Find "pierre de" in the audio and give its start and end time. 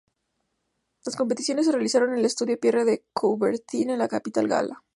2.59-3.03